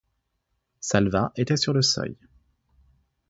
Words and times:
Salvat 0.79 1.31
était 1.35 1.57
sur 1.57 1.73
le 1.73 1.83
seuil. 1.83 2.17